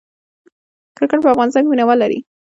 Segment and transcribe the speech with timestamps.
[0.97, 2.19] کرکټ په افغانستان کې مینه وال لري